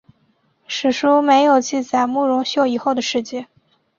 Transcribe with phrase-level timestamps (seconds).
[0.65, 3.45] 史书没有记载慕容秀以后的事迹。